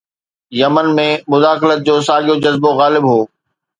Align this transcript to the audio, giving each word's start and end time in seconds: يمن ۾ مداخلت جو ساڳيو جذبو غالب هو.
يمن 0.59 0.87
۾ 0.99 1.05
مداخلت 1.33 1.85
جو 1.91 1.95
ساڳيو 2.07 2.35
جذبو 2.43 2.69
غالب 2.81 3.03
هو. 3.11 3.19